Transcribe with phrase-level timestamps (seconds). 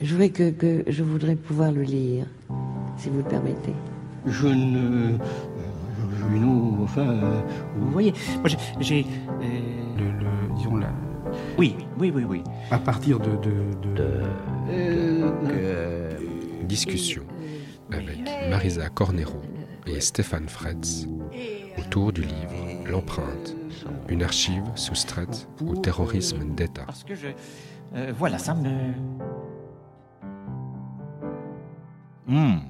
[0.00, 2.24] Je voudrais que, que je voudrais pouvoir le lire,
[2.98, 3.74] si vous le permettez.
[4.26, 5.18] Je ne.
[6.38, 7.00] nous, enfin.
[7.08, 7.40] euh,
[7.76, 8.48] vous voyez, moi
[8.78, 9.04] j'ai.
[9.42, 9.44] euh,
[9.98, 10.92] Le, le- disons la-
[11.58, 12.44] Oui, oui, oui, oui.
[12.70, 14.22] à partir de, de- de-
[14.70, 16.16] Euh,
[16.62, 17.22] Discussion
[17.90, 18.20] avec
[18.50, 19.40] Marisa Cornero
[19.88, 21.08] et Stéphane Fretz
[21.76, 23.56] autour du livre L'empreinte,
[24.08, 26.84] une archive soustraite au terrorisme d'État.
[26.86, 27.26] Parce que je.
[27.96, 28.68] euh, voilà, ça me.
[32.28, 32.60] Hum.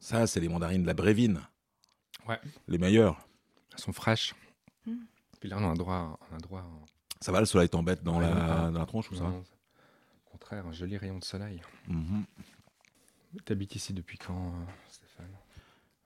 [0.00, 1.40] Ça, c'est les mandarines de la Brévine.
[2.26, 2.40] Ouais.
[2.66, 3.28] Les meilleures.
[3.72, 4.34] Elles sont fraîches.
[5.40, 6.64] Puis là, on a un droit, on a un droit
[7.20, 9.44] Ça va, le soleil t'embête dans, Ouais, la, dans la tronche ou ça Non,
[10.26, 11.60] Au contraire, un joli rayon de soleil.
[11.86, 12.24] Mhm.
[13.44, 15.30] T'habites ici depuis quand, euh, Stéphane?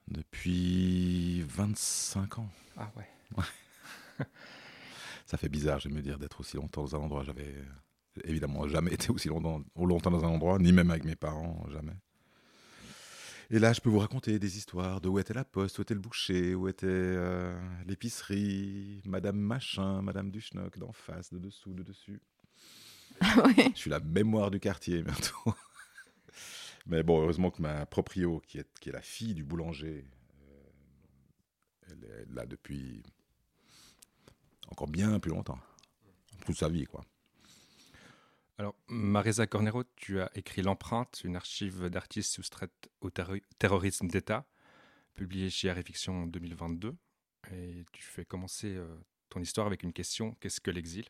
[0.08, 2.48] Depuis 25 ans.
[2.76, 3.08] Ah ouais.
[5.26, 7.22] Ça fait bizarre, je vais me dire, d'être aussi longtemps dans un endroit.
[7.22, 11.16] J'avais euh, évidemment jamais été aussi longtemps, longtemps dans un endroit, ni même avec mes
[11.16, 11.94] parents, jamais.
[13.52, 15.92] Et là, je peux vous raconter des histoires de où était la poste, où était
[15.92, 17.54] le boucher, où était euh,
[17.84, 22.22] l'épicerie, Madame Machin, Madame Duschnock, d'en face, de dessous, de dessus.
[23.20, 23.70] Ouais.
[23.74, 25.54] Je suis la mémoire du quartier bientôt.
[26.86, 30.06] Mais bon, heureusement que ma proprio, qui est, qui est la fille du boulanger,
[30.48, 33.02] euh, elle est là depuis
[34.70, 35.58] encore bien plus longtemps.
[36.46, 37.04] Toute sa vie, quoi.
[38.62, 44.46] Alors, Marisa Cornero, tu as écrit L'empreinte, une archive d'artistes soustraite au terro- terrorisme d'État,
[45.16, 46.94] publiée chez Art et Fiction en 2022.
[47.52, 48.86] Et tu fais commencer euh,
[49.30, 51.06] ton histoire avec une question qu'est-ce que l'exil?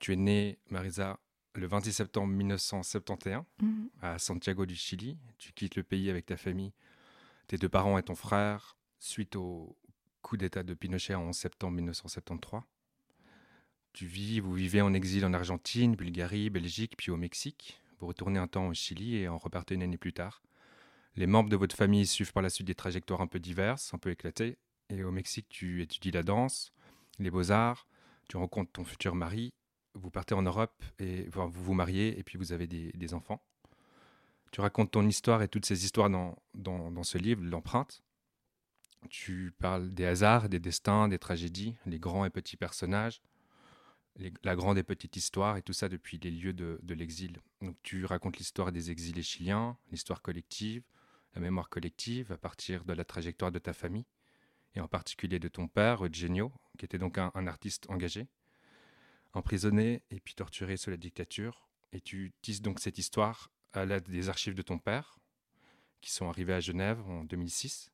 [0.00, 1.20] Tu es née, Marisa,
[1.54, 3.90] le 26 septembre 1971 Mhm.
[4.02, 5.16] à Santiago du Chili.
[5.38, 6.72] Tu quittes le pays avec ta famille,
[7.46, 9.78] tes deux parents et ton frère, suite au
[10.20, 12.60] coup d'État de Pinochet en 11 septembre 1973.
[13.94, 17.80] Tu vis, vous vivez en exil en Argentine, Bulgarie, Belgique, puis au Mexique.
[18.00, 20.42] Vous retournez un temps au Chili et en repartez une année plus tard.
[21.14, 23.98] Les membres de votre famille suivent par la suite des trajectoires un peu diverses, un
[23.98, 24.58] peu éclatées.
[24.90, 26.72] Et au Mexique, tu étudies la danse,
[27.20, 27.86] les beaux-arts,
[28.28, 29.52] tu rencontres ton futur mari,
[29.94, 33.44] vous partez en Europe et vous vous mariez et puis vous avez des, des enfants.
[34.50, 38.02] Tu racontes ton histoire et toutes ces histoires dans, dans, dans ce livre, L'empreinte.
[39.08, 43.22] Tu parles des hasards, des destins, des tragédies, les grands et petits personnages,
[44.16, 47.40] la grande et petite histoire, et tout ça depuis les lieux de, l'exil.
[47.60, 50.84] Donc tu racontes l'histoire des exilés chiliens, l'histoire collective,
[51.34, 54.06] la mémoire collective à partir de la trajectoire de ta famille,
[54.74, 58.28] et en particulier de ton père, Eugenio, qui était donc un, artiste engagé,
[59.32, 61.68] emprisonné et puis torturé sous la dictature.
[61.92, 65.18] Et tu tisses donc cette histoire à l'aide des archives de ton père,
[66.00, 67.90] qui sont arrivées à Genève en 2006.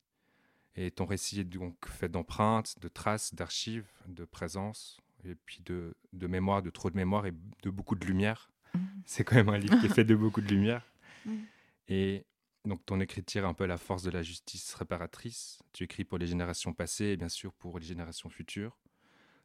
[0.76, 5.94] Et ton récit est donc fait d'empreintes, de traces, d'archives, de présence, et puis de,
[6.12, 7.32] de mémoire, de trop de mémoire et
[7.62, 8.50] de beaucoup de lumière.
[8.74, 9.02] Mhm.
[9.04, 10.84] C'est quand même un livre qui est fait de beaucoup de lumière.
[11.88, 12.24] Et
[12.64, 15.60] donc ton écrit tire un peu la force de la justice réparatrice.
[15.72, 18.78] Tu écris pour les générations passées et bien sûr pour les générations futures.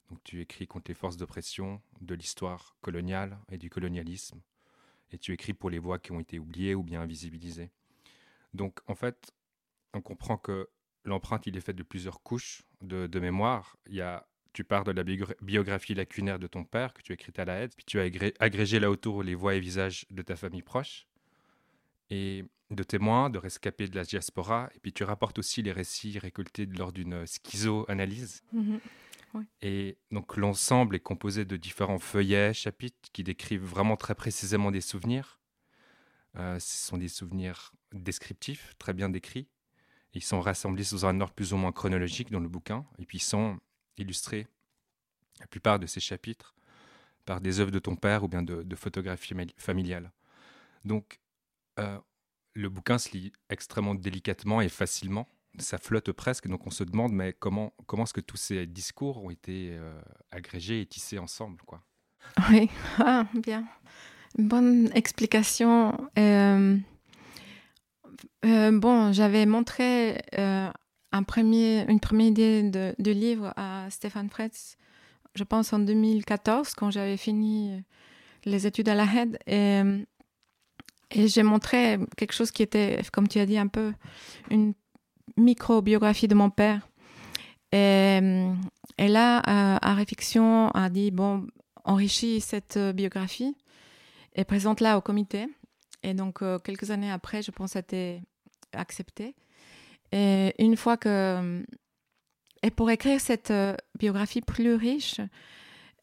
[0.09, 4.41] Donc tu écris contre les forces d'oppression de l'histoire coloniale et du colonialisme.
[5.11, 7.71] Et tu écris pour les voix qui ont été oubliées ou bien invisibilisées.
[8.53, 9.31] Donc en fait,
[9.93, 10.69] on comprend que
[11.03, 13.77] l'empreinte, il est fait de plusieurs couches de, de mémoire.
[13.87, 17.11] Il y a, tu pars de la biogra- biographie lacunaire de ton père que tu
[17.11, 19.59] as écrite à la aide, puis tu as agré- agrégé là autour les voix et
[19.59, 21.05] visages de ta famille proche,
[22.09, 26.17] et de témoins, de rescapés de la diaspora, et puis tu rapportes aussi les récits
[26.17, 28.43] récoltés lors d'une schizo-analyse.
[28.53, 28.79] Mhm.
[29.61, 34.79] Et donc l'ensemble est composé de différents feuillets, chapitres qui décrivent vraiment très précisément des
[34.79, 35.41] souvenirs.
[36.37, 39.49] Euh, ce sont des souvenirs descriptifs, très bien décrits.
[40.13, 43.17] Ils sont rassemblés sous un ordre plus ou moins chronologique dans le bouquin, et puis
[43.17, 43.59] ils sont
[43.97, 44.47] illustrés,
[45.39, 46.53] la plupart de ces chapitres,
[47.25, 50.11] par des œuvres de ton père ou bien de, photographies famili- familiales.
[50.85, 51.19] Donc,
[51.79, 51.99] euh,
[52.53, 55.27] le bouquin se lit extrêmement délicatement et facilement.
[55.59, 59.23] Ça flotte presque, donc on se demande, mais comment, comment est-ce que tous ces discours
[59.23, 60.01] ont été euh,
[60.31, 61.81] agrégés et tissés ensemble quoi?
[62.49, 62.69] Oui,
[62.99, 63.65] ah, bien.
[64.37, 66.09] Bonne explication.
[66.17, 66.77] Euh,
[68.43, 70.21] bon, j'avais montré
[71.19, 74.77] une première idée de, livre à Stéphane Fretz,
[75.35, 77.83] je pense en 2014, quand j'avais fini
[78.45, 79.37] les études à la HED.
[79.47, 79.81] Et,
[81.11, 83.93] j'ai montré quelque chose qui était, comme tu as dit, un peu
[84.49, 84.73] une
[85.37, 86.87] micro-biographie de mon père.
[87.71, 88.19] Et,
[88.97, 91.47] là, euh, Art et Fiction a dit, bon,
[91.83, 93.55] enrichis cette biographie
[94.35, 95.47] et présente-la au comité.
[96.03, 98.21] Et donc, euh, quelques années après, je pense, a été
[98.73, 99.35] accepté.
[100.15, 101.63] Et une fois que...
[102.63, 105.21] Et pour écrire cette euh, biographie plus riche,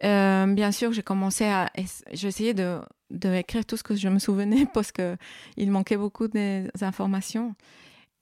[0.05, 1.71] Euh, bien sûr, j'ai commencé à.
[2.11, 2.81] Essayé de,
[3.11, 7.55] de, écrire tout ce que je me souvenais parce qu'il manquait beaucoup d'informations.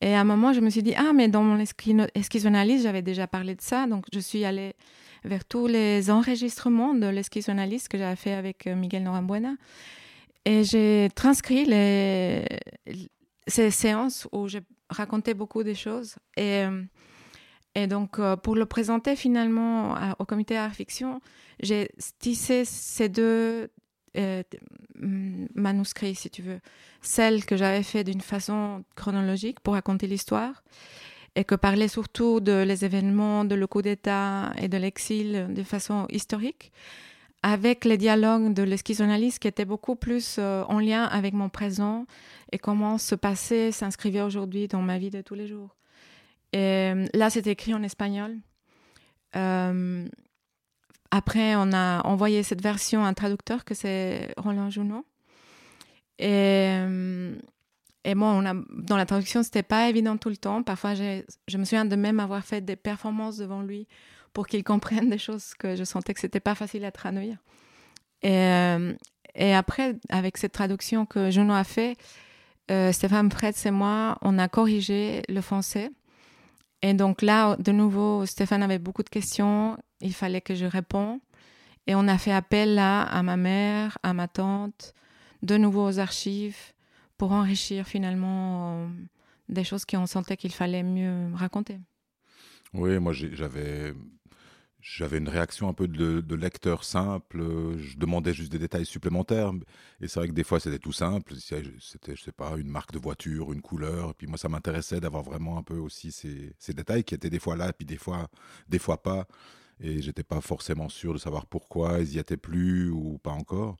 [0.02, 3.26] Et à un moment, je me suis dit, ah, mais dans mon esquizzoanalyse, j'avais déjà
[3.26, 3.86] parlé de ça.
[3.86, 4.72] Donc, je suis allée
[5.24, 9.56] vers tous les enregistrements de l'esquizzoanalyse que j'avais fait avec euh, Miguel Norambuena.
[10.46, 12.46] Et j'ai transcrit les,
[13.46, 16.16] ces séances où j'ai raconté beaucoup de choses.
[16.36, 16.82] Et, euh,
[17.74, 21.20] et donc, euh, pour le présenter finalement au comité Art Fiction,
[21.60, 23.70] j'ai tissé ces deux
[24.16, 24.42] euh,
[25.54, 26.60] manuscrits, si tu veux.
[27.00, 30.64] Celle que j'avais fait d'une façon chronologique pour raconter l'histoire
[31.36, 35.62] et que parlait surtout de les événements, de le coup d'État et de l'exil de
[35.62, 36.72] façon historique,
[37.42, 42.06] avec les dialogues de l'esquizzoanalyse qui étaient beaucoup plus euh, en lien avec mon présent
[42.52, 45.76] et comment ce passé s'inscrivait aujourd'hui dans ma vie de tous les jours.
[46.52, 48.36] Et euh, là, c'est écrit en espagnol.
[49.36, 50.06] Euh,
[51.10, 55.06] après, on a envoyé cette version à un traducteur que c'est Roland Junot.
[56.18, 56.76] Et,
[58.04, 60.62] et dans la traduction, c'était pas évident tout le temps.
[60.62, 63.88] Parfois, je me souviens de même avoir fait des performances devant lui
[64.32, 67.38] pour qu'il comprenne des choses que je sentais que c'était pas facile à traduire.
[68.22, 68.48] Et,
[69.34, 71.96] et après, avec cette traduction que Junot a fait,
[72.70, 75.90] euh, Stéphane Fretz et moi, on a corrigé le français.
[76.82, 79.76] Et donc là, de nouveau, Stéphane avait beaucoup de questions.
[80.00, 81.18] Il fallait que je réponde.
[81.86, 84.94] Et on a fait appel là à ma mère, à ma tante,
[85.42, 86.72] de nouveau aux archives
[87.18, 88.88] pour enrichir finalement euh,
[89.48, 91.78] des choses qu'on sentait qu'il fallait mieux raconter.
[92.72, 93.92] Oui, moi j'avais
[94.80, 97.42] j'avais une réaction un peu de, lecteur simple.
[97.76, 99.52] Je demandais juste des détails supplémentaires.
[100.00, 101.34] Et c'est vrai que des fois, c'était tout simple.
[101.36, 104.10] C'était, je sais pas, une marque de voiture, une couleur.
[104.10, 107.38] Et puis moi, ça m'intéressait d'avoir vraiment un peu aussi ces, détails qui étaient des
[107.38, 108.28] fois là, puis des fois,
[108.68, 109.26] des fois pas.
[109.80, 113.76] Et j'étais pas forcément sûr de savoir pourquoi ils y étaient plus ou pas encore.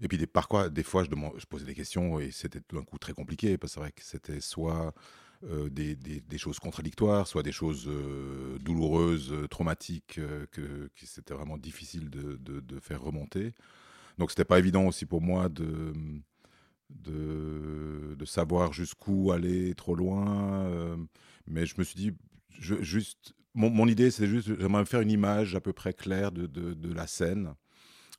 [0.00, 2.82] Et puis des, parfois, des fois, je, je posais des questions et c'était tout d'un
[2.82, 4.92] coup très compliqué parce que c'est vrai que c'était soit
[5.50, 10.18] euh, des, choses contradictoires, soit des choses euh, douloureuses, euh, traumatiques,
[10.52, 13.52] que, c'était vraiment difficile de, faire remonter.
[14.18, 15.92] Donc c'était pas évident aussi pour moi de,
[16.90, 20.96] de, savoir jusqu'où aller trop loin.
[21.46, 22.12] mais je me suis dit,
[22.58, 26.92] juste, mon, idée c'est juste, j'aimerais faire une image à peu près claire de, de,
[26.92, 27.54] la scène.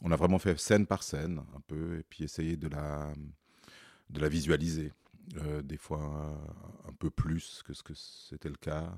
[0.01, 3.13] On a vraiment fait scène par scène, un peu, et puis essayer de la,
[4.11, 4.91] de la visualiser.
[5.37, 5.99] Euh, des fois
[6.87, 8.89] un, peu plus que ce que c'était le cas.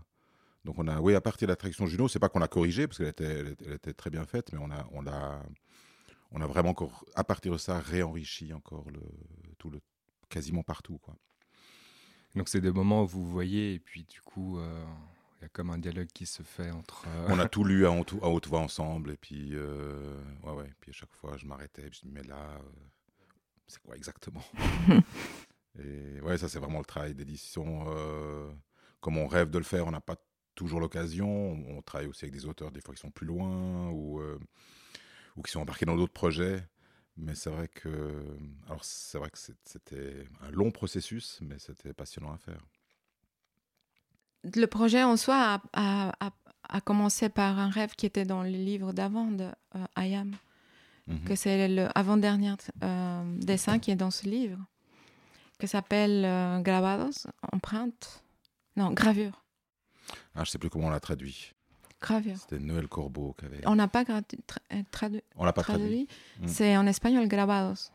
[0.66, 2.98] Donc on a, oui, à partir de l'attraction Juno, c'est pas qu'on a corrigé parce
[2.98, 5.42] qu'elle était, elle était, très bien faite, mais on a, on a,
[6.32, 9.02] on a vraiment encore, à partir de ça, réenrichi encore le,
[9.58, 9.80] tout le,
[10.30, 11.16] quasiment partout, quoi.
[12.36, 14.60] Donc c'est des moments où vous voyez et puis du coup.
[14.60, 14.86] Euh,
[15.40, 17.06] il y a comme un dialogue qui se fait entre.
[17.08, 17.92] Euh, on a tout lu à,
[18.24, 22.10] haute voix ensemble, et puis, ouais, ouais, puis à chaque fois, je m'arrêtais, je me
[22.10, 22.60] dis, mais là,
[23.68, 24.44] c'est quoi exactement?
[25.80, 27.86] Et ouais, ça, c'est vraiment le travail d'édition.
[27.88, 28.52] Euh,
[29.00, 30.16] comme on rêve de le faire, on n'a pas
[30.56, 31.52] toujours l'occasion.
[31.68, 34.40] On, travaille aussi avec des auteurs, des fois, qui sont plus loin ou, euh,
[35.36, 36.64] ou qui sont embarqués dans d'autres projets.
[37.16, 38.38] Mais c'est vrai que,
[38.68, 42.62] alors c'est vrai que c'était un long processus, mais c'était passionnant à faire.
[44.44, 46.32] Le projet en soi a,
[46.70, 49.46] a, commencé par un rêve qui était dans le livre d'avant de
[49.76, 50.36] euh, Ayam,
[51.08, 51.24] mhm.
[51.24, 52.54] que c'est le avant-dernier
[53.40, 54.60] dessin qui est dans ce livre
[55.60, 58.24] qui s'appelle euh, Grabados, empreinte.
[58.76, 59.44] Non, gravure.
[60.36, 61.54] Ah, je sais plus comment on l'a traduit.
[62.00, 62.38] Gravure.
[62.38, 63.68] C'était Noël Corbeau qui avait.
[63.68, 65.24] On n'a pas euh, traduit.
[65.36, 66.08] On l'a pas traduit.
[66.40, 66.48] Mm.
[66.48, 67.92] C'est en espagnol Grabados.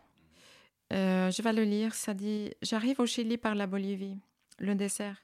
[0.93, 1.95] Euh, je vais le lire.
[1.95, 4.19] Ça dit J'arrive au Chili par la Bolivie.
[4.59, 5.23] Le dessert.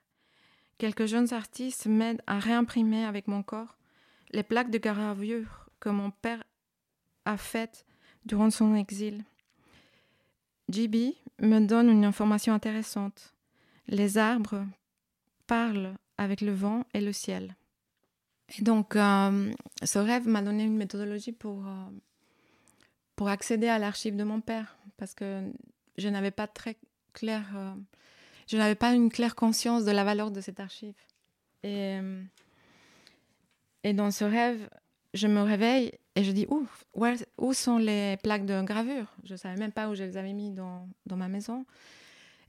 [0.78, 3.76] Quelques jeunes artistes m'aident à réimprimer avec mon corps
[4.30, 6.44] les plaques de gravure que mon père
[7.24, 7.84] a faites
[8.24, 9.24] durant son exil.
[10.68, 13.34] JB me donne une information intéressante.
[13.86, 14.66] Les arbres
[15.46, 17.56] parlent avec le vent et le ciel.
[18.58, 19.52] Et donc, euh,
[19.82, 21.90] ce rêve m'a donné une méthodologie pour, euh,
[23.14, 25.42] pour accéder à l'archive de mon père, parce que
[25.96, 26.76] je n'avais pas très
[27.12, 27.74] clair, euh,
[28.46, 30.94] je n'avais pas une claire conscience de la valeur de cette archive.
[31.62, 31.98] Et,
[33.82, 34.70] et dans ce rêve,
[35.12, 36.66] je me réveille et je dis où,
[37.38, 39.06] où sont les plaques de gravure?
[39.22, 41.64] Je ne savais même pas où je les avais mis dans, dans ma maison.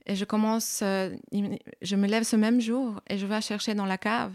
[0.06, 1.14] Et je commence, euh,
[1.80, 4.34] je me lève ce même jour et je vais chercher dans la cave.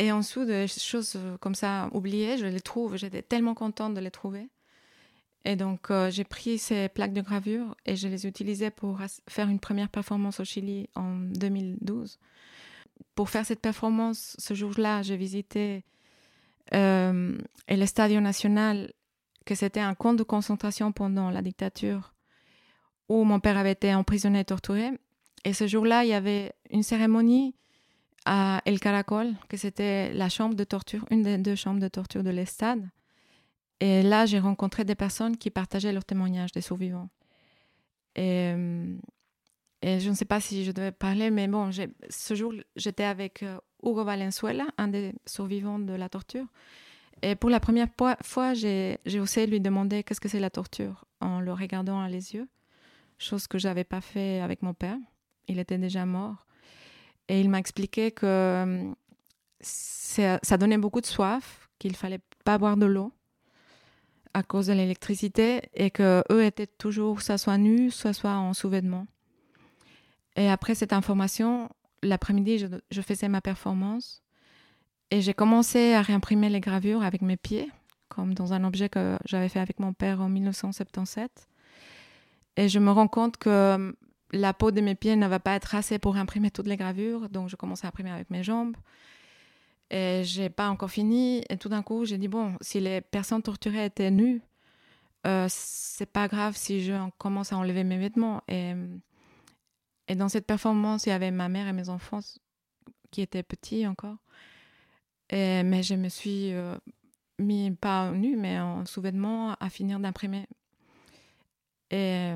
[0.00, 2.96] Et en dessous de choses euh, comme ça oubliées, je les trouve.
[2.96, 4.48] J'étais tellement contente de les trouver.
[5.44, 9.48] Et donc, euh, j'ai pris ces plaques de gravure et je les utilisais pour faire
[9.48, 12.18] une première performance au Chili en 2012.
[13.14, 15.84] Pour faire cette performance, ce jour-là, j'ai visité
[16.74, 18.92] euh, el Estadio Nacional,
[19.44, 22.14] que c'était un camp de concentration pendant la dictature
[23.08, 24.90] où mon père avait été emprisonné et torturé.
[25.44, 27.54] Et ce jour-là, il y avait une cérémonie
[28.24, 32.24] à El Caracol, que c'était la chambre de torture, une des deux chambres de torture
[32.24, 32.88] de l'Estade.
[33.78, 37.08] Et là, j'ai rencontré des personnes qui partageaient leurs témoignages des survivants.
[38.16, 38.96] Et, euh,
[39.82, 41.70] et je ne sais pas si je devais parler, mais bon,
[42.08, 46.46] ce jour, j'étais avec euh, Hugo Valenzuela, un des survivants de la torture.
[47.22, 47.88] Et pour la première
[48.22, 52.34] fois, j'ai osé lui demander qu'est-ce que c'est la torture en le regardant à les
[52.34, 52.48] yeux,
[53.18, 54.98] chose que je n'avais pas fait avec mon père.
[55.48, 56.46] Il était déjà mort.
[57.28, 58.92] Et il m'a expliqué que euh,
[59.60, 63.12] ça donnait beaucoup de soif, qu'il fallait pas boire de l'eau
[64.34, 68.52] à cause de l'électricité et que eux étaient toujours soit soit nus, soit soit en
[68.52, 69.06] sous-vêtements.
[70.36, 71.70] Et après cette information,
[72.02, 72.58] l'après-midi,
[72.90, 74.22] je, faisais ma performance
[75.10, 77.70] et j'ai commencé à réimprimer les gravures avec mes pieds,
[78.08, 81.48] comme dans un objet que j'avais fait avec mon père en 1977.
[82.56, 83.94] Et je me rends compte que
[84.32, 87.28] la peau de mes pieds ne va pas être assez pour imprimer toutes les gravures,
[87.28, 88.76] donc je commence à imprimer avec mes jambes.
[89.90, 91.44] Et j'ai pas encore fini.
[91.48, 94.42] Et tout d'un coup, j'ai dit bon, si les personnes torturées étaient nues,
[95.26, 98.42] euh, c'est pas grave si je commence à enlever mes vêtements.
[98.48, 98.74] Et,
[100.08, 102.20] et dans cette performance, il y avait ma mère et mes enfants
[103.10, 104.16] qui étaient petits encore.
[105.32, 106.76] Mais je me suis euh,
[107.38, 110.46] mis pas nue, mais en sous-vêtements à finir d'imprimer.
[111.90, 112.32] Et,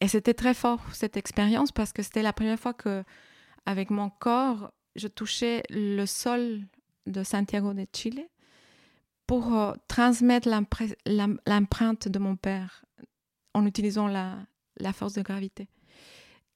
[0.00, 3.04] et c'était très fort cette expérience parce que c'était la première fois que,
[3.66, 6.62] avec mon corps, je touchais le sol
[7.06, 8.26] de Santiago de Chile
[9.26, 10.48] pour euh, transmettre
[11.46, 12.84] l'empreinte de mon père
[13.54, 14.46] en utilisant la,
[14.92, 15.68] force de gravité.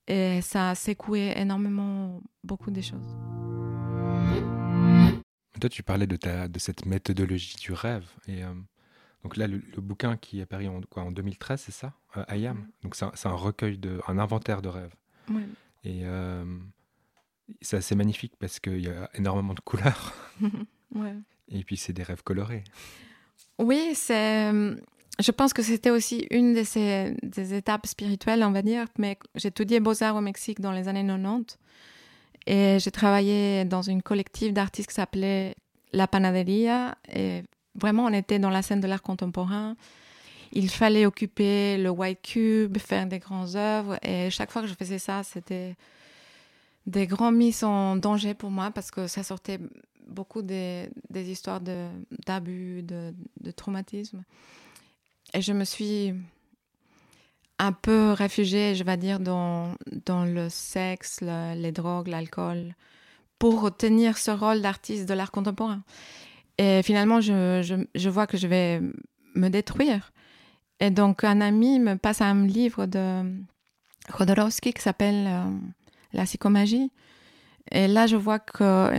[0.09, 3.17] Et ça a secoué énormément beaucoup de choses.
[5.61, 8.09] Toi, tu parlais de, ta, de cette méthodologie du rêve.
[8.27, 8.53] Et euh,
[9.23, 12.67] donc là, le, bouquin qui est apparu en, quoi, en 2013, c'est ça euh, Ayam.
[12.83, 14.95] Donc c'est un, un, recueil, de, un inventaire de rêves.
[15.85, 16.45] Et euh,
[17.61, 20.15] c'est assez magnifique parce qu'il y a énormément de couleurs.
[20.95, 21.15] ouais.
[21.49, 22.65] Et puis c'est des rêves colorés.
[23.59, 24.51] Oui, c'est.
[25.23, 28.87] Je pense que c'était aussi une de des étapes spirituelles, on va dire.
[28.99, 31.59] Mais j'ai étudié Beaux-Arts au Mexique dans les années 90.
[32.47, 35.55] Et j'ai travaillé dans une collective d'artistes qui s'appelait
[35.93, 36.97] La Panaderia.
[37.15, 37.43] Et
[37.77, 39.77] vraiment, on était dans la scène de l'art contemporain.
[40.51, 43.99] Il fallait occuper le white cube, faire des grandes œuvres.
[44.03, 45.77] Et chaque fois que je faisais ça, c'était
[46.87, 49.61] des grands mises en danger pour moi parce que ça sortait
[50.09, 54.25] beaucoup des, histoires d'abus, de, de, traumatisme.
[55.35, 56.15] Et je me suis
[57.59, 59.75] un peu réfugiée, je vais dire, dans,
[60.07, 62.75] dans le sexe, les drogues, l'alcool,
[63.39, 65.83] pour tenir ce rôle d'artiste de l'art contemporain.
[66.59, 68.81] Et finalement, je, je, vois que je vais
[69.35, 70.13] me détruire.
[70.81, 73.23] Et donc, un ami me passe un livre de
[74.19, 75.51] Jodorowsky qui s'appelle euh,
[76.13, 76.91] La psychomagie.
[77.71, 78.91] Et là, je vois que.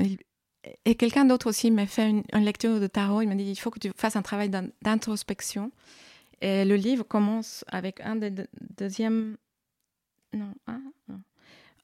[0.86, 3.22] Et quelqu'un d'autre aussi m'a fait une, lecture de tarot.
[3.22, 4.50] Il m'a dit il faut que tu fasses un travail
[4.82, 5.72] d'introspection.
[6.44, 8.34] Et le livre commence avec un des
[8.78, 9.38] deuxièmes.
[10.34, 10.82] Non, un,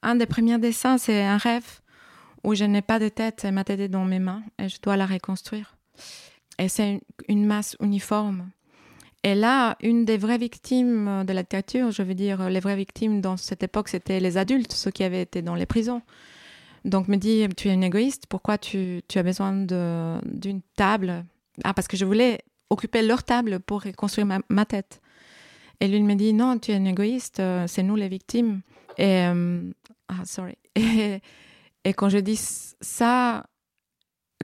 [0.02, 1.80] un des premiers dessins, c'est un rêve
[2.44, 4.98] où je n'ai pas de tête, ma tête est dans mes mains et je dois
[4.98, 5.76] la reconstruire.
[6.58, 8.50] Et c'est une, masse uniforme.
[9.22, 13.22] Et là, une des vraies victimes de la dictature, je veux dire, les vraies victimes
[13.22, 16.02] dans cette époque, c'était les adultes, ceux qui avaient été dans les prisons.
[16.84, 21.24] Donc, me dit, tu es une égoïste, pourquoi tu, tu as besoin d'une table?
[21.64, 22.40] Ah, parce que je voulais
[22.70, 25.00] occuper leur table pour reconstruire ma, tête.
[25.80, 28.62] Et lui, il me dit, non, tu es une égoïste, euh, c'est nous les victimes.
[28.96, 29.62] Et, euh,
[30.08, 30.56] ah, sorry.
[31.84, 32.38] Et, quand je dis
[32.80, 33.46] ça,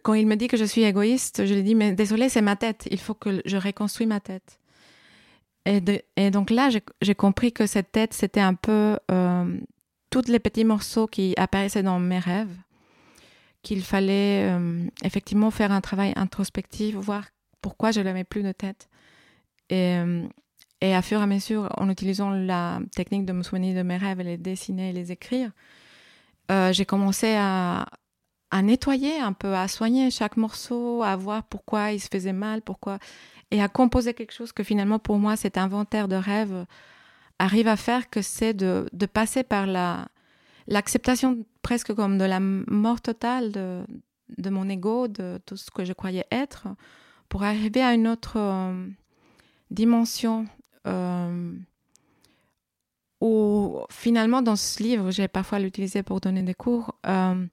[0.02, 2.56] quand il me dit que je suis égoïste, je lui dis, mais désolé, c'est ma
[2.56, 4.58] tête, il faut que je reconstruise ma tête.
[5.66, 5.82] Et,
[6.16, 6.70] et donc là,
[7.02, 9.58] j'ai compris que cette tête, c'était un peu euh,
[10.10, 12.56] tous les petits morceaux qui apparaissaient dans mes rêves,
[13.62, 14.50] qu'il fallait
[15.02, 17.24] effectivement faire un travail introspectif, voir
[17.60, 18.88] pourquoi je n'avais plus de tête.
[19.70, 20.26] Et, euh,
[20.80, 23.96] et à fur et à mesure, en utilisant la technique de me souvenir de mes
[23.96, 25.50] rêves, les dessiner et les écrire,
[26.50, 27.86] euh, j'ai commencé à,
[28.62, 32.98] nettoyer un peu, à soigner chaque morceau, à voir pourquoi il se faisait mal, pourquoi,
[33.50, 36.64] et à composer quelque chose que finalement pour moi cet inventaire de rêves
[37.38, 40.08] arrive à faire, que c'est de, de, passer par la
[40.68, 43.84] l'acceptation presque comme de la mort totale de,
[44.38, 46.66] de mon ego, de tout ce que je croyais être,
[47.28, 48.88] pour arriver à une autre euh,
[49.70, 50.46] dimension.
[50.86, 51.52] Euh,
[53.20, 57.46] ou finalement dans ce livre, j'ai parfois l'utilisé pour donner des cours, euh,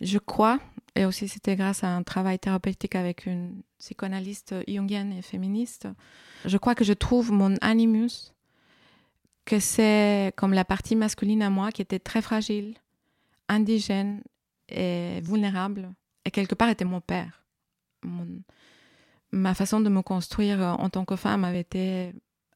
[0.00, 0.58] je crois,
[0.94, 5.88] et aussi c'était grâce à un travail thérapeutique avec une psychanalyste jungienne et féministe.
[6.44, 8.34] Je crois que je trouve mon animus,
[9.46, 12.76] que c'est comme la partie masculine à moi qui était très fragile,
[13.48, 14.22] indigène
[14.68, 15.92] et vulnérable,
[16.26, 17.42] et quelque part était mon père.
[19.32, 22.12] Ma façon de me construire en tant que femme avait été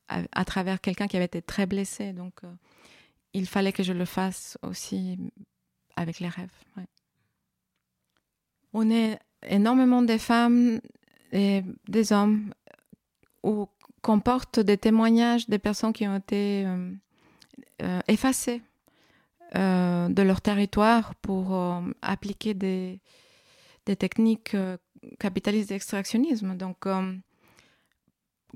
[0.09, 2.53] à, travers quelqu'un qui avait été très blessé, donc euh,
[3.33, 5.19] il fallait que je le fasse aussi
[5.97, 6.53] avec les rêves.
[8.73, 10.81] On est énormément des femmes
[11.33, 12.53] et des hommes
[13.43, 13.69] où
[14.03, 16.93] qu'on porte des témoignages des personnes qui ont été euh,
[17.83, 18.63] euh, effacées
[19.57, 21.59] euh, de leur territoire pour
[22.03, 23.01] appliquer des
[23.85, 24.57] techniques
[25.19, 26.57] capitalistes d'extractionnisme.
[26.57, 26.87] Donc,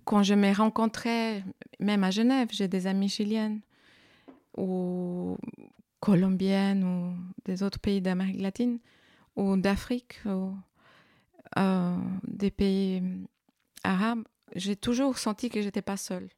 [0.04, 1.44] quand je me rencontrais,
[1.80, 3.60] même à Genève, j'ai des amies chiliennes
[4.56, 5.36] ou
[6.00, 8.78] colombiennes ou des autres pays d'Amérique latine
[9.36, 10.54] ou d'Afrique ou
[12.26, 13.02] des pays
[13.82, 14.24] arabes
[14.54, 16.28] j'ai toujours senti que j'étais pas seule.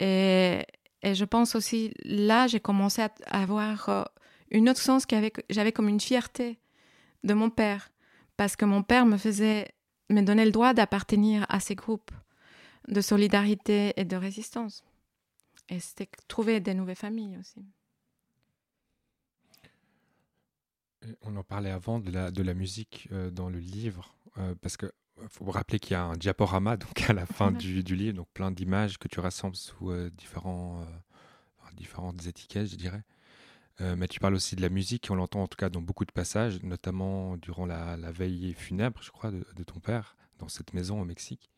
[0.00, 0.64] Et,
[1.02, 4.04] et, je pense aussi, là, j'ai commencé à, avoir euh,
[4.50, 6.58] une autre sens qu'avec, j'avais comme une fierté
[7.24, 7.90] de mon père,
[8.36, 9.74] parce que mon père me faisait,
[10.10, 12.10] me donnait le droit d'appartenir à ces groupes
[12.88, 14.84] de solidarité et de résistance.
[15.68, 17.64] Et c'était trouver des nouvelles familles aussi.
[21.22, 24.76] On en parlait avant de la, de la musique euh, dans le livre, euh, parce
[24.76, 27.94] que il faut rappeler qu'il y a un diaporama donc à la fin du, du,
[27.94, 33.02] livre, donc plein d'images que tu rassembles sous euh, différents, euh, différentes étiquettes, je dirais.
[33.80, 36.04] Euh, mais tu parles aussi de la musique, on l'entend en tout cas dans beaucoup
[36.04, 40.74] de passages, notamment durant la, la veillée funèbre, je crois, de, ton père, dans cette
[40.74, 41.50] maison au Mexique,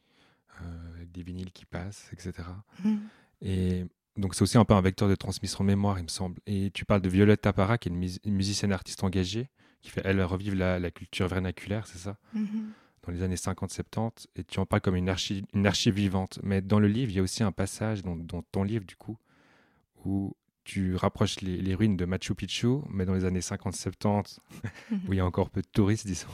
[0.96, 2.48] avec des vinyles qui passent, etc.
[2.84, 2.96] Mmh.
[3.42, 6.38] Et donc c'est aussi un peu un vecteur de transmission de mémoire, il me semble.
[6.46, 9.50] Et tu parles de Violette Tapara, qui est une, musicienne artiste engagée,
[9.82, 12.60] qui fait, elle, revivre la, culture vernaculaire, c'est ça mmh
[13.06, 16.38] dans les années 50-70, et tu en parles comme une archive, une archive vivante.
[16.42, 19.18] Mais dans le livre, il y a aussi un passage dans, ton livre, du coup,
[20.04, 24.38] où tu rapproches les, ruines de Machu Picchu, mais dans les années 50-70,
[25.08, 26.28] où il y a encore peu de touristes, disons,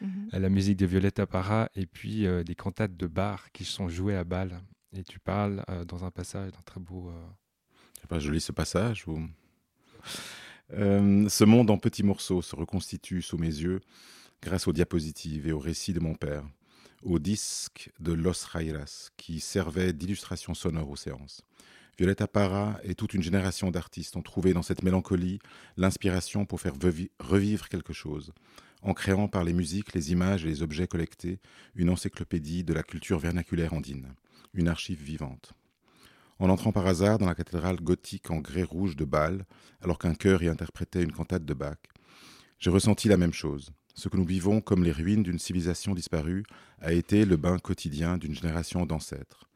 [0.00, 0.28] mhm.
[0.32, 4.16] la musique de Violetta Parra, et puis euh, des cantates de bar qui sont jouées
[4.16, 4.60] à Bâle.
[4.96, 7.10] Et tu parles euh, dans un passage d'un très beau...
[7.10, 8.06] Euh...
[8.08, 9.20] pas, je lis ce passage où...
[10.72, 13.80] Euh, ce monde en petits morceaux se reconstitue sous mes yeux
[14.42, 16.44] grâce aux diapositives et aux récits de mon père,
[17.02, 21.42] au disque de Los Rairas qui servait d'illustration sonore aux séances.
[21.96, 25.38] Violetta Parra et toute une génération d'artistes ont trouvé dans cette mélancolie
[25.76, 26.74] l'inspiration pour faire
[27.20, 28.32] revivre quelque chose,
[28.82, 31.38] en créant par les musiques, les images et les objets collectés
[31.76, 34.14] une encyclopédie de la culture vernaculaire andine,
[34.54, 35.52] une archive vivante.
[36.40, 39.44] En entrant par hasard dans la cathédrale gothique en grès rouge de Bâle,
[39.80, 41.78] alors qu'un chœur y interprétait une cantate de Bach,
[42.58, 43.70] j'ai ressenti la même chose.
[43.94, 46.42] Ce que nous vivons comme les ruines d'une civilisation disparue
[46.80, 49.48] a été le bain quotidien d'une génération d'ancêtres.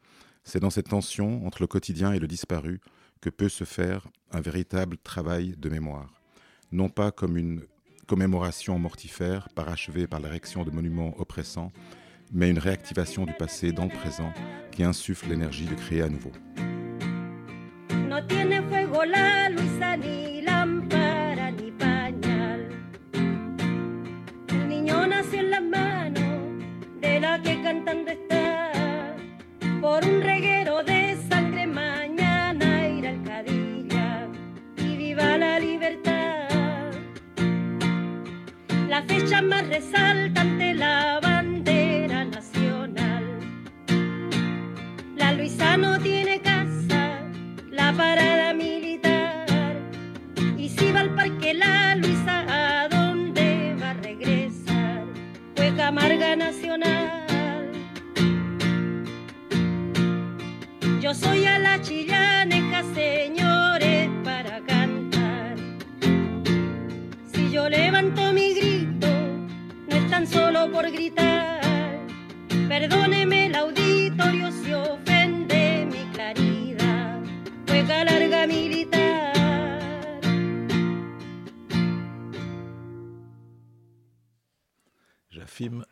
[0.49, 2.81] C'est dans cette tension entre le quotidien et le disparu
[3.21, 6.11] que peut se faire un véritable travail de mémoire.
[6.71, 7.61] Non pas comme une
[8.07, 11.71] commémoration mortifère parachevée par l'érection de monuments oppressants,
[12.33, 14.33] mais une réactivation du passé dans le présent
[14.71, 16.31] qui insuffle l'énergie de créer à nouveau.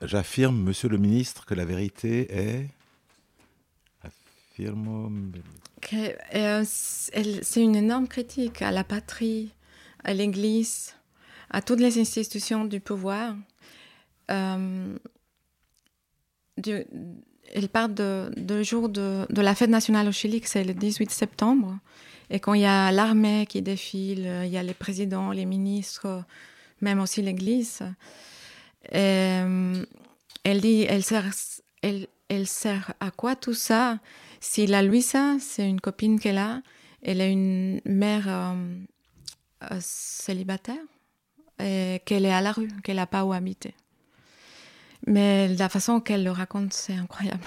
[0.02, 2.68] J'affirme, monsieur le ministre, que la vérité est
[6.36, 9.52] euh, c'est une énorme critique à la patrie,
[10.04, 10.96] à l'Église,
[11.50, 13.36] à toutes les institutions du pouvoir.
[14.32, 14.98] Euh,
[16.66, 21.78] elle parle de, jour de, de, la fête nationale au Chili, c'est le 18 septembre.
[22.30, 26.24] Et quand il y a l'armée qui défile, il y a les présidents, les ministres,
[26.82, 27.84] même aussi l'Église.
[28.94, 29.86] Euh,
[30.44, 31.30] elle dit, elle sert,
[31.82, 34.00] elle, elle sert à quoi tout ça?
[34.40, 36.62] Si la Luisa, c'est une copine qu'elle a,
[37.02, 38.76] elle est une mère euh,
[39.72, 40.76] euh, célibataire,
[41.60, 43.74] et qu'elle est à la rue, qu'elle n'a pas où habiter.
[45.06, 47.46] Mais la façon qu'elle le raconte, c'est incroyable.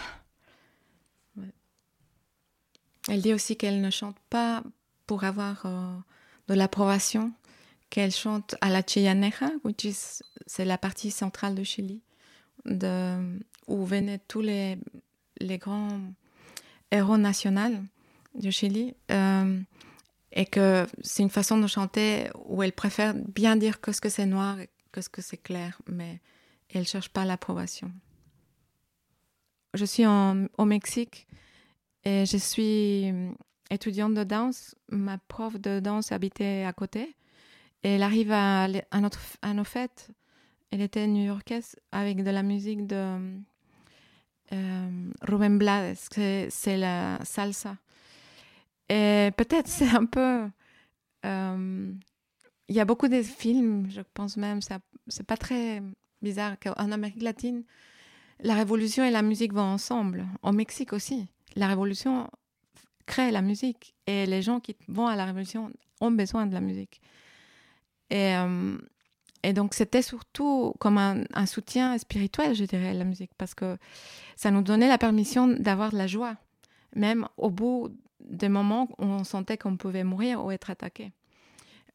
[3.09, 4.63] Elle dit aussi qu'elle ne chante pas
[5.07, 5.67] pour avoir
[6.49, 7.33] de l'approbation,
[7.91, 9.51] qu'elle chante à la Chillaneja,
[10.47, 12.03] c'est la partie centrale du Chili,
[12.65, 14.79] de, où venaient tous les,
[15.41, 16.01] les grands
[16.91, 17.83] héros nationaux
[18.35, 18.95] du Chili.
[19.11, 19.61] Euh,
[20.33, 24.09] et que c'est une façon de chanter où elle préfère bien dire que ce que
[24.09, 26.21] c'est noir et que ce que c'est clair, mais
[26.69, 27.91] elle cherche pas l'approbation.
[29.75, 31.27] Je suis au Mexique
[32.05, 33.13] et je suis
[33.71, 34.77] étudiante de danse.
[34.89, 37.17] Ma prof de danse habitait à côté
[37.83, 40.11] elle arrive à, à, notre, à nos fêtes.
[40.71, 43.41] Elle était new-yorkaise avec de la musique de
[44.53, 47.77] euh, Ruben Blades, c'est la salsa.
[48.89, 50.49] Et peut-être c'est un peu.
[51.25, 51.93] Euh,
[52.69, 55.83] il y a beaucoup de films, je pense même, c'est pas très
[56.23, 57.65] bizarre qu'en Amérique latine,
[58.41, 60.27] la révolution et la musique vont ensemble.
[60.43, 62.31] Au Mexique aussi, la révolution
[63.07, 66.61] crée la musique et les gens qui vont à la révolution ont besoin de la
[66.61, 67.01] musique.
[68.11, 68.77] Et, euh,
[69.43, 73.79] et donc c'était surtout comme un, soutien spirituel, je dirais, la musique, parce que
[74.37, 76.37] ça nous donnait la permission d'avoir de la joie,
[76.95, 77.89] même au bout
[78.21, 81.13] des moments où on sentait qu'on pouvait mourir ou être attaqué.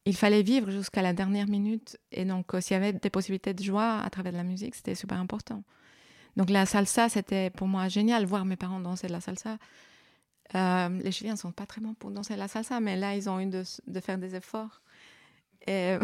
[0.06, 1.98] Il fallait vivre jusqu'à la dernière minute.
[2.12, 4.76] Et donc, euh, s'il y avait des possibilités de joie à travers de la musique,
[4.76, 5.64] c'était super important.
[6.36, 9.58] Donc, la salsa, c'était pour moi génial, voir mes parents danser de la salsa.
[10.54, 13.28] Euh, les Chiliens ne sont pas très bons pour danser la salsa, mais là, ils
[13.28, 14.80] ont eu de, de faire des efforts.
[15.66, 15.96] Et,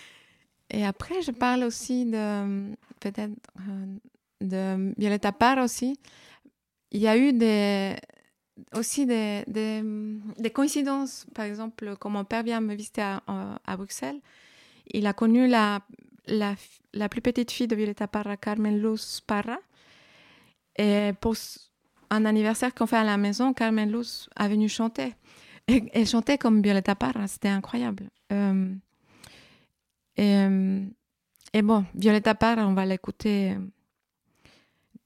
[0.70, 3.32] et, après, je parle aussi de, peut-être,
[3.68, 3.86] euh,
[4.40, 5.98] de Violetta Parra aussi.
[6.90, 7.32] Il y a eu
[8.74, 11.26] aussi des, des, coïncidences.
[11.34, 14.20] Par exemple, quand mon père vient me visiter à, Bruxelles,
[14.90, 15.80] il a connu la,
[16.26, 16.54] la,
[16.94, 19.58] la, plus petite fille de Violeta Parra, Carmen Luz Parra.
[20.76, 21.34] Et pour
[22.10, 25.14] un anniversaire qu'on fait à la maison, Carmen Luz a venu chanter.
[25.68, 28.08] Elle chantait comme Violeta Parra, c'était incroyable.
[28.32, 28.74] Euh,
[30.16, 30.80] et, euh,
[31.52, 33.54] et, bon, Violeta Parra, on va l'écouter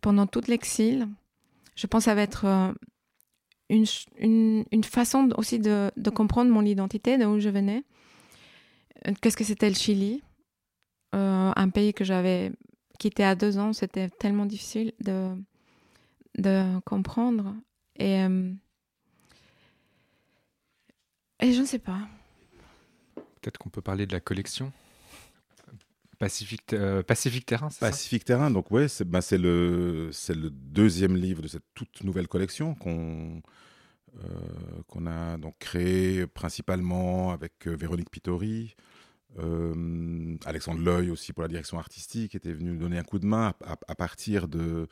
[0.01, 1.09] pendant tout l'exil.
[1.75, 2.73] Je pense que ça va être euh,
[3.69, 7.83] une, façon aussi de, comprendre mon identité, de où je venais.
[9.21, 10.23] Qu'est-ce que c'était le Chili?
[11.13, 12.53] Un pays que j'avais
[12.99, 15.35] quitté à deux ans, c'était tellement difficile de,
[16.39, 17.55] de comprendre.
[17.99, 18.25] Et,
[21.43, 21.99] et je ne sais pas.
[23.41, 24.73] Peut-être qu'on peut parler de la collection.
[26.19, 31.43] Pacifique, euh, Pacifique Terrain, c'est Pacifique Terrain, donc ouais, c'est bah, le, le deuxième livre
[31.43, 33.43] de cette toute nouvelle collection qu'on
[34.19, 38.77] euh, qu'on a donc créé principalement avec euh, Véronique Pittori,
[39.39, 43.55] euh, Alexandre Loy aussi pour la direction artistique, était venu donner un coup de main
[43.65, 44.87] à, à, à partir de,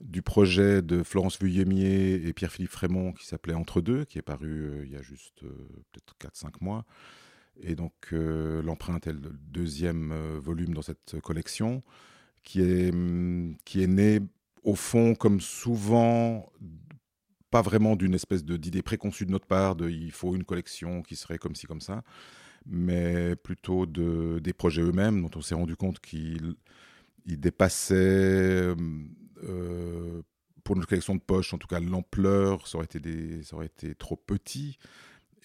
[0.00, 4.64] du projet de Florence Vuillemier et Pierre-Philippe Frémont qui s'appelait Entre deux, qui est paru
[4.64, 6.84] euh, il y a juste euh, peut-être 4-5 mois.
[7.60, 11.82] Et donc euh, l'empreinte est le deuxième volume dans cette collection,
[12.42, 12.92] qui est,
[13.64, 14.20] qui est né
[14.64, 16.50] au fond, comme souvent,
[17.50, 21.16] pas vraiment d'une espèce d'idée préconçue de notre part, de il faut une collection qui
[21.16, 22.02] serait comme ci, comme ça,
[22.66, 26.56] mais plutôt de, des projets eux-mêmes, dont on s'est rendu compte qu'ils
[27.26, 28.74] dépassaient,
[29.48, 30.22] euh,
[30.62, 34.78] pour notre collection de poche, en tout cas l'ampleur, ça, aurait été trop petit.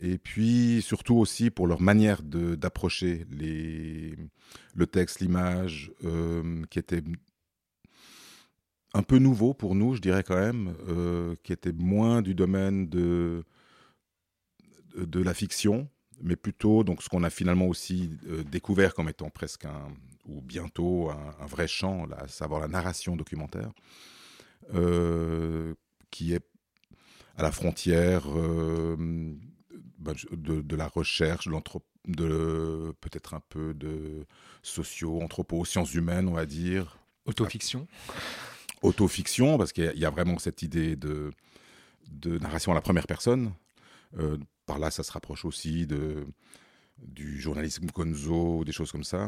[0.02, 7.04] Et puis surtout aussi pour leur manière d'approcher le texte, l'image, euh, qui était
[8.94, 12.88] un peu nouveau pour nous, je dirais quand même, euh, qui était moins du domaine
[12.88, 13.44] de,
[14.96, 15.90] de, la fiction,
[16.22, 19.90] mais plutôt donc ce qu'on a finalement aussi euh, découvert comme étant presque un,
[20.26, 23.72] ou bientôt un, un vrai champ, là, à savoir la narration documentaire,
[24.74, 25.74] euh,
[26.12, 26.46] qui est
[27.38, 28.96] à la frontière euh,
[30.32, 34.26] de, de, la recherche, de peut-être un peu de
[34.62, 36.98] socio, anthropo, sciences humaines, on va dire.
[37.26, 37.88] Autofiction
[38.82, 41.32] Autofiction, parce qu'il y, y, a vraiment cette idée de,
[42.12, 43.54] de narration à la première personne.
[44.70, 46.28] Par là, ça se rapproche aussi de,
[47.00, 49.28] du journalisme gonzo, des choses comme ça.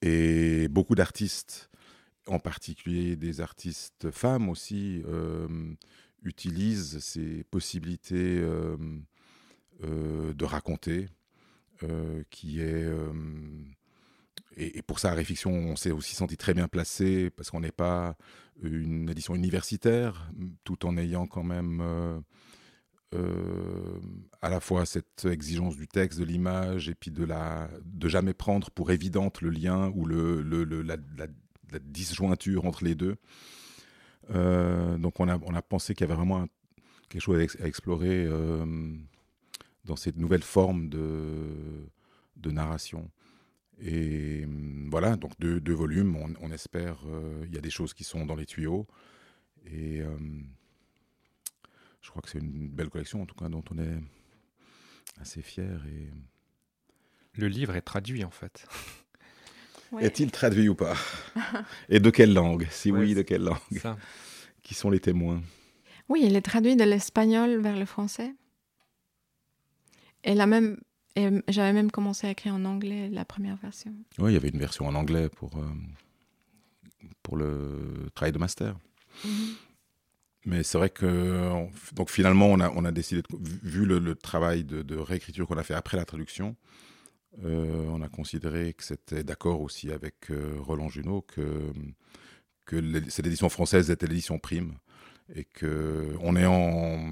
[0.00, 1.68] Et beaucoup d'artistes,
[2.26, 5.46] en particulier des artistes femmes aussi, euh,
[6.22, 8.78] utilisent ces possibilités euh,
[9.84, 11.10] euh, de raconter
[12.30, 12.88] qui est.
[14.56, 18.16] et, pour ça, Réfiction, on s'est aussi senti très bien placé parce qu'on n'est pas
[18.62, 20.30] une édition universitaire,
[20.64, 22.22] tout en ayant quand même
[23.14, 23.98] euh,
[24.40, 28.34] à la fois cette exigence du texte, de l'image, et puis de, la, de jamais
[28.34, 30.42] prendre pour évidente le lien ou le,
[30.82, 33.16] la, la- disjointure entre les deux.
[34.30, 36.46] Euh, donc on a, on a pensé qu'il y avait vraiment
[37.08, 38.96] quelque chose à, ex- à explorer euh,
[39.84, 41.48] dans cette nouvelle forme de,
[42.36, 43.10] de narration.
[43.80, 46.98] Et hum, voilà, donc deux, volumes, on, on espère,
[47.46, 48.86] il y a des choses qui sont dans les tuyaux.
[49.66, 50.02] Et
[52.00, 53.98] je crois que c'est une belle collection, en tout cas, dont on est
[55.20, 55.84] assez fier.
[55.86, 56.08] Et...
[57.34, 58.66] Le livre est traduit en fait.
[59.92, 60.04] Ouais.
[60.04, 60.94] Est-il traduit ou pas?
[61.88, 62.68] Et de quelle langue?
[62.70, 63.58] Si Ouais, oui, de quelle langue?
[63.82, 63.96] Ça.
[64.62, 65.42] Qui sont les témoins?
[66.08, 68.32] Oui, il est traduit de l'espagnol vers le français.
[70.22, 70.78] Et la même,
[71.16, 73.92] et j'avais même commencé à écrire en anglais la première version.
[74.18, 78.76] Oui, il y avait une version en anglais pour, euh, pour le travail de master.
[80.46, 81.06] Mais c'est vrai que
[81.52, 83.22] on- donc finalement, on a, on a décidé,
[83.62, 86.56] vu le, travail de, réécriture qu'on a fait après la traduction,
[87.44, 91.72] euh, on a considéré que c'était d'accord aussi avec euh, Roland Junot que,
[92.66, 94.74] que cette édition française était l'édition prime
[95.34, 97.10] et que on est en,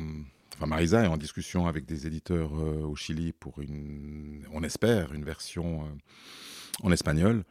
[0.57, 5.13] enfin Marisa est en discussion avec des éditeurs euh, au Chili pour une, on espère,
[5.15, 5.89] une version
[6.83, 7.45] en espagnol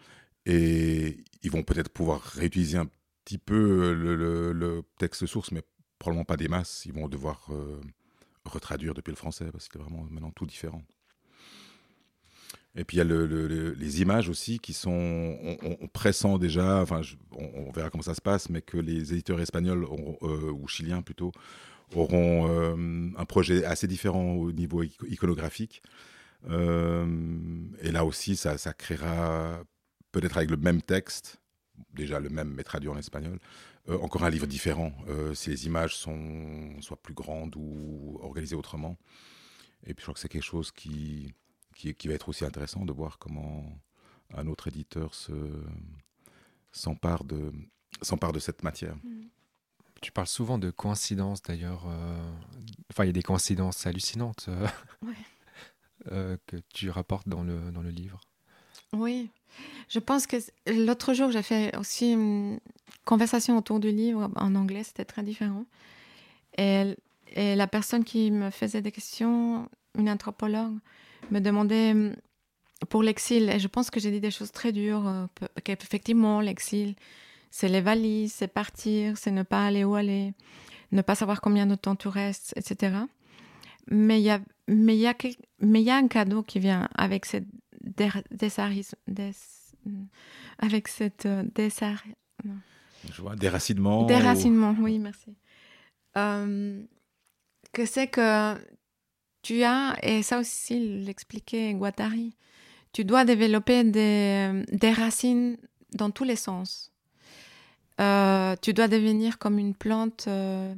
[0.45, 2.89] et ils vont peut-être pouvoir réutiliser un
[3.27, 4.53] petit peu le, le-
[4.99, 5.61] texte source, mais
[5.99, 6.85] probablement pas des masses.
[6.85, 7.81] Ils vont devoir euh,
[8.45, 10.81] retraduire depuis le français parce que c'est vraiment maintenant tout différent.
[12.75, 16.37] Et puis il y a le- le- le- les images aussi qui sont on, on-
[16.37, 20.67] déjà, enfin on, verra comment ça se passe, mais que les éditeurs espagnols euh, ou
[20.67, 21.31] chiliens plutôt
[21.95, 25.81] auront euh, un projet assez différent au niveau ico- iconographique.
[26.49, 27.05] Euh,
[27.81, 29.63] et là aussi, ça créera
[30.11, 31.41] peut-être avec le même texte,
[31.93, 33.39] déjà le même mais traduit en espagnol,
[33.89, 38.55] euh, encore un livre différent euh, si les images sont soit plus grandes ou organisées
[38.55, 38.97] autrement.
[39.85, 41.33] Et puis je crois que c'est quelque chose qui,
[41.75, 43.63] qui, qui va être aussi intéressant de voir comment
[44.33, 45.33] un autre éditeur se
[46.71, 47.51] s'empare de
[48.01, 48.95] s'empare de cette matière.
[50.01, 51.85] Tu parles souvent de coïncidences d'ailleurs.
[51.87, 52.31] euh,
[52.91, 54.67] Enfin, il y a des coïncidences hallucinantes euh,
[55.03, 55.13] Ouais.
[56.11, 58.19] euh, que tu rapportes dans le, dans le livre.
[58.93, 59.29] Oui,
[59.89, 62.59] je pense que l'autre jour, j'ai fait aussi une
[63.05, 65.65] conversation autour du livre en anglais, c'était très différent.
[66.57, 66.95] Et,
[67.33, 70.77] et la personne qui me faisait des questions, une anthropologue,
[71.31, 72.15] me demandait hum,
[72.89, 75.25] pour l'exil, et je pense que j'ai dit des choses très dures, euh,
[75.63, 76.95] qu'effectivement, l'exil,
[77.49, 80.33] c'est les valises, c'est partir, c'est ne pas aller où aller,
[80.91, 82.97] ne pas savoir combien de temps tu restes, etc.
[83.87, 86.43] Mais il y a, mais il y a, quel- mais il y a un cadeau
[86.43, 87.47] qui vient avec cette
[87.83, 89.31] désharis- dés-
[90.59, 92.03] avec cette euh, désar-
[93.11, 94.05] Je vois, déracinement.
[94.05, 94.75] déracinement.
[94.79, 95.35] Oui, merci.
[96.17, 96.83] Euh,
[97.73, 98.55] que c'est que
[99.43, 102.35] tu as, et ça aussi l'expliquait Guattari,
[102.91, 105.57] tu dois développer des, des racines
[105.93, 106.91] dans tous les sens.
[108.01, 110.73] Euh, tu dois devenir comme une plante euh,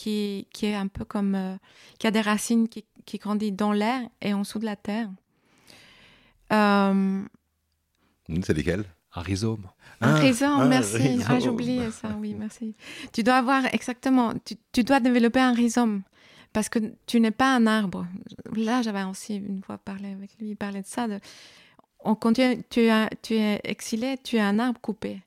[0.00, 1.34] qui, qui est un peu comme...
[1.34, 1.56] euh,
[1.98, 5.08] qui a des racines qui, qui grandissent dans l'air et en dessous de la terre.
[6.52, 7.22] Euh,
[8.42, 9.66] C'est lesquels Un rhizome.
[10.00, 10.96] un Ah, rhizome, ah, merci.
[10.96, 11.24] rhizome.
[11.28, 12.74] Ah, j'ai oublié ça, oui, merci.
[13.12, 16.02] Tu dois avoir exactement, tu, tu dois développer un rhizome
[16.52, 18.06] parce que tu n'es pas un arbre.
[18.54, 21.08] Là, j'avais aussi une fois parlé avec lui, il parlait de ça.
[21.08, 21.18] De,
[22.00, 25.22] on continue, tu, es- tu es exilé, tu es un arbre coupé.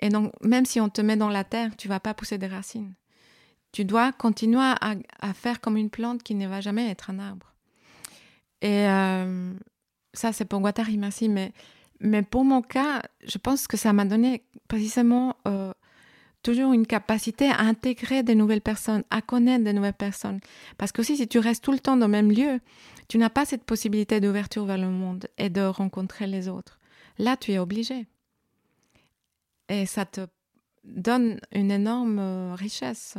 [0.00, 2.48] Et donc, même si on te met dans la terre, tu vas pas pousser des
[2.48, 2.92] racines.
[3.72, 7.54] Tu dois continuer à, faire comme une plante qui ne va jamais être un arbre.
[8.60, 9.54] Et euh,
[10.12, 11.28] ça, c'est pour Guattari, merci.
[11.28, 11.52] Mais,
[12.00, 15.72] mais pour mon cas, je pense que ça m'a donné précisément euh,
[16.42, 20.40] toujours une capacité à intégrer des nouvelles personnes, à connaître des nouvelles personnes.
[20.76, 22.60] Parce que aussi, si tu restes tout le temps dans le même lieu,
[23.08, 26.78] tu n'as pas cette possibilité d'ouverture vers le monde et de rencontrer les autres.
[27.18, 28.06] Là, tu es obligé.
[29.68, 30.26] Et ça te
[30.84, 33.16] donne une énorme euh, richesse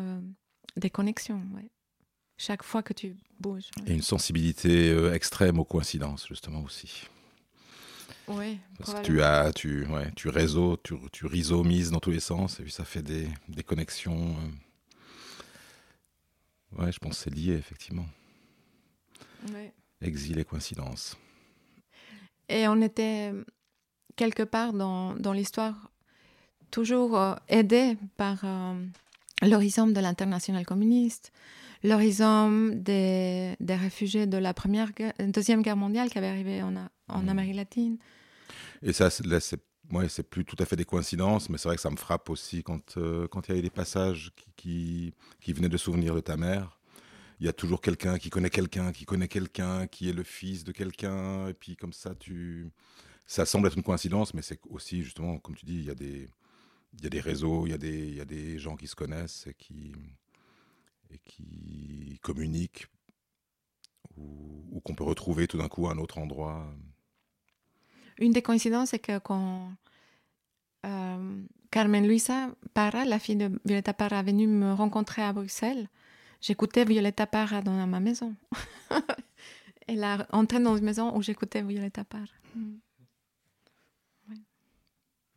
[0.78, 1.42] des connexions.
[1.56, 1.70] ouais.
[2.38, 3.70] Chaque fois que tu bouges.
[3.80, 3.92] ouais.
[3.92, 7.08] Et une sensibilité euh, extrême aux coïncidences, justement aussi.
[8.28, 12.20] Oui, Parce que tu as, tu, ouais, tu réseaux, tu, tu rhizomises dans tous les
[12.22, 14.36] sens, et puis ça fait des, des connexions.
[14.38, 14.50] euh.
[16.84, 18.06] Ouais, je pense que c'est lié, effectivement.
[19.52, 19.74] Ouais.
[20.02, 21.18] Exil et coïncidence.
[22.50, 23.32] Et on était
[24.16, 25.92] quelque part dans, dans l'histoire
[26.72, 28.84] toujours euh, aidé par euh,
[29.42, 31.32] l'horizon de l'international communiste,
[31.84, 36.76] l'horizon des, des réfugiés de la première, guerre- deuxième guerre mondiale qui avait arrivé en,
[37.10, 37.30] en Mhm.
[37.30, 37.98] Amérique latine.
[38.82, 39.60] Et ça, là, c'est
[39.92, 42.30] ouais, c'est plus tout à fait des coïncidences, mais c'est vrai que ça me frappe
[42.30, 46.16] aussi quand euh, quand il y a des passages qui, qui, qui venaient de souvenirs
[46.16, 46.80] de ta mère.
[47.40, 50.64] Il y a toujours quelqu'un qui connaît quelqu'un, qui connaît quelqu'un, qui est le fils
[50.64, 52.70] de quelqu'un, et puis comme ça, tu,
[53.28, 55.96] ça semble être une coïncidence, mais c'est aussi justement, comme tu dis, il y a
[55.96, 56.30] des,
[56.94, 58.88] il y a des réseaux, il y a des, il y a des gens qui
[58.88, 59.94] se connaissent et qui,
[61.12, 62.88] et qui communiquent,
[64.18, 66.66] ou, qu'on peut retrouver tout d'un coup à un autre endroit.
[68.20, 69.72] Une des coïncidences, c'est que quand
[70.86, 75.90] euh, Carmen Luisa Parra, la fille de Violeta Parra, est venue me rencontrer à Bruxelles,
[76.42, 78.36] j'écoutais Violeta Parra dans ma maison.
[79.88, 82.26] Elle a entré dans une maison où j'écoutais Violeta Parra.
[82.56, 82.76] Mm.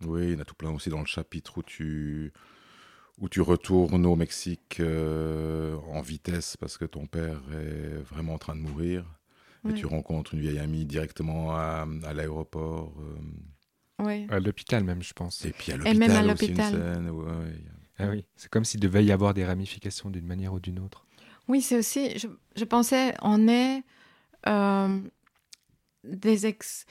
[0.05, 2.33] Oui, il y en a tout plein aussi dans le chapitre où tu,
[3.19, 8.39] où tu retournes au Mexique euh, en vitesse parce que ton père est vraiment en
[8.39, 9.05] train de mourir.
[9.69, 12.93] Et tu rencontres une vieille amie directement à, à l'aéroport.
[13.01, 14.27] euh, Oui.
[14.31, 15.45] À l'hôpital même, je pense.
[15.45, 16.73] et puis à Et même à l'hôpital aussi une l'hôpital.
[16.95, 17.11] scène.
[17.11, 17.65] ouais,
[17.99, 21.05] Ah oui, c'est comme s'il devait y avoir des ramifications d'une manière ou d'une autre.
[21.49, 23.83] Oui, c'est aussi, je, je pensais, on est
[24.47, 25.01] euh,
[26.05, 26.87] des ex.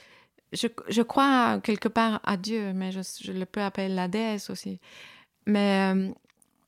[0.52, 4.80] Je, crois quelque part à Dieu, mais je, le peux appeler la déesse aussi.
[5.46, 6.10] Mais euh,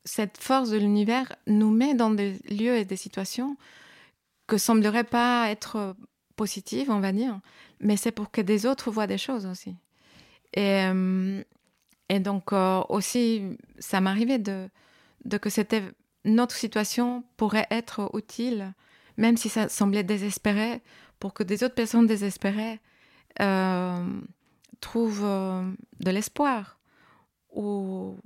[0.05, 3.57] cette force de l'univers nous met dans des lieux et des situations
[4.47, 5.95] que sembleraient pas être
[6.37, 7.41] positives, on va dire,
[7.81, 9.77] mais c'est pour que des autres voient des choses aussi.
[10.55, 11.43] Et, euh,
[12.21, 14.69] donc euh, aussi, ça m'arrivait de,
[15.25, 15.83] de que c'était
[16.25, 18.73] notre situation pourrait être utile,
[19.17, 20.81] même si ça semblait désespéré,
[21.21, 22.81] pour que des autres personnes désespérées
[23.41, 24.21] euh,
[24.81, 25.71] trouvent euh,
[26.01, 26.79] de l'espoir.
[27.55, 28.17] Ou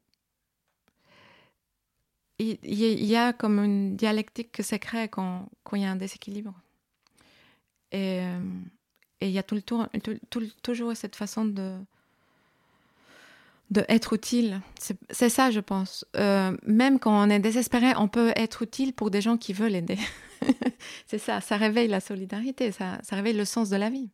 [2.39, 6.55] il y, a comme une dialectique que se crée quand, il y a un déséquilibre.
[7.93, 8.41] Et, euh,
[9.21, 9.87] il y a tout le tour,
[10.63, 11.79] toujours cette façon de
[13.89, 14.61] être utile.
[15.11, 16.05] C'est ça, je pense.
[16.15, 19.99] Même quand on est désespéré, on peut être utile pour des gens qui veulent aider.
[21.07, 24.11] c'est ça, ça réveille la solidarité, ça réveille le sens de la vie.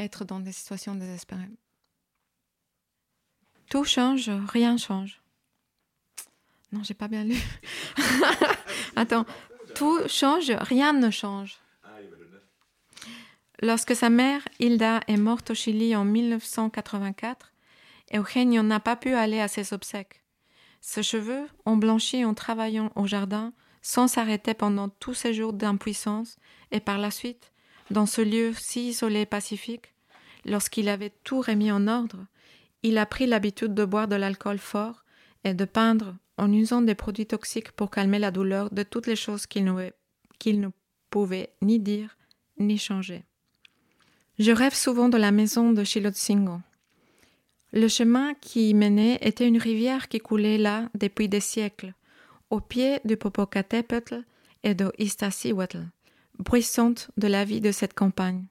[0.00, 1.50] Être dans des situations désespérées.
[3.68, 5.20] Tout change, rien change.
[6.72, 7.36] Non, j'ai pas bien lu.
[8.96, 9.26] Attends,
[9.74, 11.60] tout change, rien ne change.
[13.60, 17.52] Lorsque sa mère, Hilda, est morte au Chili en 1984,
[18.14, 20.24] Eugenio n'a pas pu aller à ses obsèques.
[20.80, 26.38] Ses cheveux ont blanchi en travaillant au jardin sans s'arrêter pendant tous ces jours d'impuissance
[26.70, 27.49] et par la suite,
[27.90, 29.94] dans ce lieu si isolé et pacifique,
[30.44, 32.26] lorsqu'il avait tout remis en ordre,
[32.82, 35.04] il a pris l'habitude de boire de l'alcool fort
[35.44, 39.16] et de peindre en usant des produits toxiques pour calmer la douleur de toutes les
[39.16, 40.68] choses qu'il ne,
[41.10, 42.16] pouvait ni dire
[42.58, 43.24] ni changer.
[44.38, 46.60] Je rêve souvent de la maison de Chilotzingo.
[47.72, 51.94] Le chemin qui y menait était une rivière qui coulait là depuis des siècles,
[52.48, 54.24] au pied du Popocatépetl
[54.62, 55.86] et de Iztaccíhuatl,
[56.40, 58.46] bruissante de la vie de cette campagne.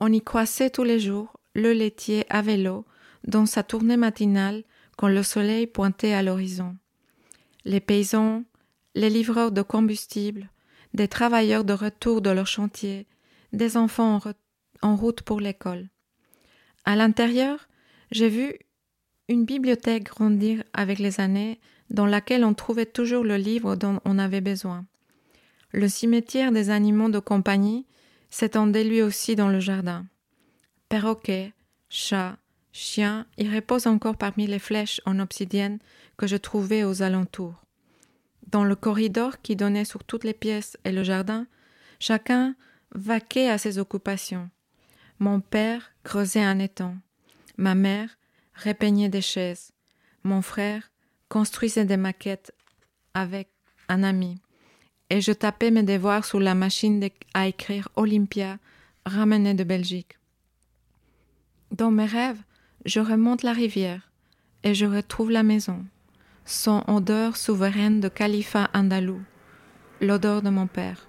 [0.00, 2.84] On y croisait tous les jours le laitier à vélo
[3.24, 4.64] dans sa tournée matinale
[4.96, 6.76] quand le soleil pointait à l'horizon.
[7.64, 8.44] Les paysans,
[8.94, 10.50] les livreurs de combustible,
[10.94, 13.06] des travailleurs de retour de leur chantier,
[13.52, 15.88] des enfants en, en route pour l'école.
[16.84, 17.68] À l'intérieur,
[18.10, 18.54] j'ai vu
[19.28, 24.18] une bibliothèque grandir avec les années dans laquelle on trouvait toujours le livre dont on
[24.18, 24.86] avait besoin.
[25.72, 27.86] Le cimetière des animaux de compagnie
[28.30, 30.06] s'étendait lui aussi dans le jardin.
[30.88, 31.52] Perroquets,
[31.88, 32.38] chats,
[32.72, 35.78] chiens y reposent encore parmi les flèches en obsidienne
[36.16, 37.64] que je trouvais aux alentours.
[38.48, 41.46] Dans le corridor qui donnait sur toutes les pièces et le jardin,
[41.98, 42.54] chacun
[42.94, 44.48] vaquait à ses occupations.
[45.18, 46.96] Mon père creusait un étang.
[47.56, 48.16] Ma mère
[48.54, 49.72] repeignait des chaises.
[50.22, 50.90] Mon frère
[51.28, 52.52] construisait des maquettes
[53.14, 53.48] avec
[53.88, 54.38] un ami.
[55.10, 58.58] Et je tapais mes devoirs sur la machine de- à écrire Olympia,
[59.04, 60.18] ramenée de Belgique.
[61.70, 62.42] Dans mes rêves,
[62.84, 64.10] je remonte la rivière
[64.62, 65.84] et je retrouve la maison,
[66.44, 69.22] son odeur souveraine de califat andalou,
[70.00, 71.06] l'odeur de mon père.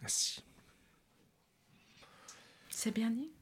[0.00, 0.42] Merci.
[2.68, 3.33] C'est bien dit